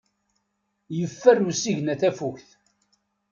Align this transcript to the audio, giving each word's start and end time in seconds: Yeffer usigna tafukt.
Yeffer 0.97 1.37
usigna 1.49 1.95
tafukt. 2.01 2.47